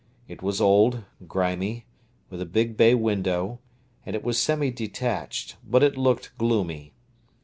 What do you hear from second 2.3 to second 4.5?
with a big bay window, and it was